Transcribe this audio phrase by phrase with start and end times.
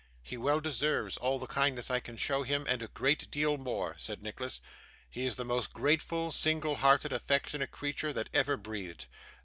[0.23, 3.95] 'He well deserves all the kindness I can show him, and a great deal more,'
[3.99, 4.59] said Nicholas.
[5.07, 9.05] 'He is the most grateful, single hearted, affectionate creature that ever breathed.